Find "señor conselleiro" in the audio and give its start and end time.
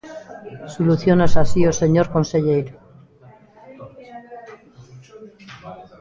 1.81-2.73